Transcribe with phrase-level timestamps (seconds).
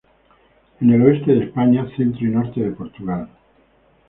[0.79, 3.29] En el oeste de España, centro y norte de Portugal.